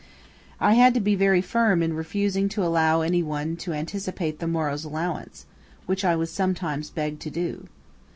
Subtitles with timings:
[0.59, 4.47] I had to be very firm in refusing to allow any one to anticipate the
[4.47, 5.45] morrow's allowance,
[5.85, 7.67] which I was sometimes begged to do.